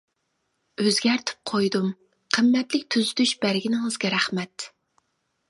[0.85, 1.91] ئۆزگەرتىپ قويدۇم،
[2.39, 4.69] قىممەتلىك تۈزىتىش بەرگىنىڭىزگە رەھمەت!